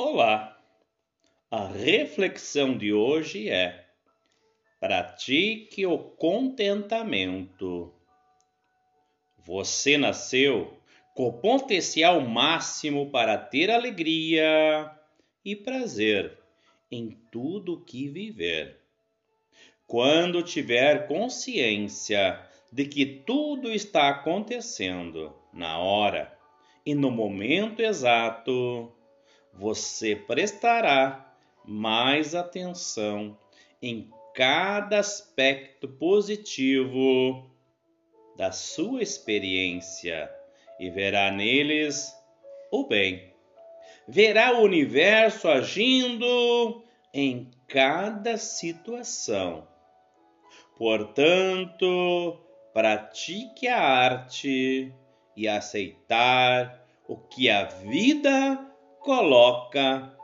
[0.00, 0.56] Olá!
[1.50, 3.84] A reflexão de hoje é:
[4.78, 7.92] pratique o contentamento.
[9.44, 10.78] Você nasceu
[11.16, 14.88] com potencial máximo para ter alegria
[15.44, 16.38] e prazer
[16.88, 18.78] em tudo que viver.
[19.84, 22.40] Quando tiver consciência
[22.70, 26.38] de que tudo está acontecendo na hora
[26.86, 28.94] e no momento exato,
[29.52, 31.34] você prestará
[31.64, 33.36] mais atenção
[33.82, 37.50] em cada aspecto positivo
[38.36, 40.30] da sua experiência
[40.78, 42.14] e verá neles
[42.70, 43.34] o bem.
[44.06, 49.66] Verá o universo agindo em cada situação.
[50.76, 52.40] Portanto,
[52.72, 54.94] pratique a arte
[55.36, 58.67] e aceitar o que a vida
[59.08, 60.14] coloca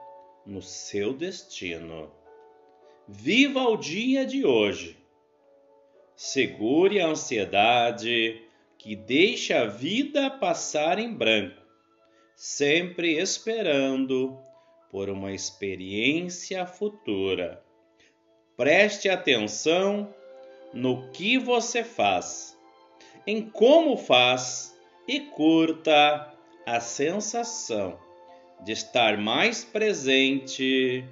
[0.45, 2.13] no seu destino.
[3.09, 4.99] Viva o dia de hoje.
[6.15, 8.43] Segure a ansiedade
[8.77, 11.63] que deixa a vida passar em branco,
[12.37, 14.39] sempre esperando
[14.91, 17.65] por uma experiência futura.
[18.55, 20.15] Preste atenção
[20.75, 22.55] no que você faz,
[23.27, 26.35] em como faz e curta
[26.67, 28.05] a sensação
[28.63, 31.05] de estar mais presente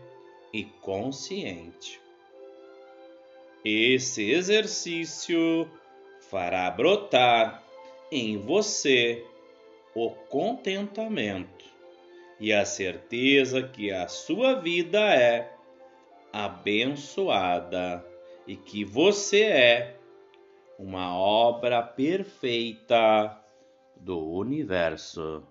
[0.52, 2.00] e consciente.
[3.64, 5.70] Esse exercício
[6.20, 7.62] fará brotar
[8.10, 9.24] em você
[9.94, 11.64] o contentamento
[12.40, 15.52] e a certeza que a sua vida é
[16.32, 18.04] abençoada
[18.46, 19.96] e que você é
[20.78, 23.38] uma obra perfeita
[23.94, 25.44] do universo.